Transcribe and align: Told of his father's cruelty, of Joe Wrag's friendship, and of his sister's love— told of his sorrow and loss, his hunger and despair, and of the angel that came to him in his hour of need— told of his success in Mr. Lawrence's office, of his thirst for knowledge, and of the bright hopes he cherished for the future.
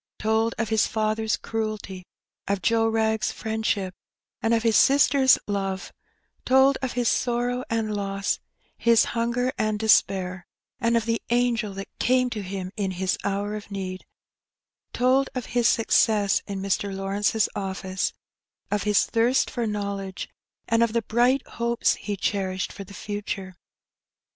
Told 0.17 0.55
of 0.57 0.69
his 0.69 0.87
father's 0.87 1.37
cruelty, 1.37 2.07
of 2.47 2.63
Joe 2.63 2.87
Wrag's 2.87 3.31
friendship, 3.31 3.93
and 4.41 4.51
of 4.51 4.63
his 4.63 4.75
sister's 4.75 5.37
love— 5.45 5.93
told 6.43 6.79
of 6.81 6.93
his 6.93 7.07
sorrow 7.07 7.63
and 7.69 7.93
loss, 7.95 8.39
his 8.79 9.05
hunger 9.13 9.53
and 9.59 9.77
despair, 9.77 10.47
and 10.79 10.97
of 10.97 11.05
the 11.05 11.21
angel 11.29 11.75
that 11.75 11.87
came 11.99 12.31
to 12.31 12.41
him 12.41 12.71
in 12.75 12.89
his 12.97 13.15
hour 13.23 13.53
of 13.55 13.69
need— 13.69 14.03
told 14.91 15.29
of 15.35 15.45
his 15.53 15.67
success 15.67 16.41
in 16.47 16.63
Mr. 16.63 16.91
Lawrence's 16.91 17.47
office, 17.53 18.11
of 18.71 18.81
his 18.81 19.05
thirst 19.05 19.51
for 19.51 19.67
knowledge, 19.67 20.27
and 20.67 20.81
of 20.81 20.93
the 20.93 21.03
bright 21.03 21.45
hopes 21.45 21.93
he 21.93 22.17
cherished 22.17 22.73
for 22.73 22.83
the 22.83 22.95
future. 22.95 23.53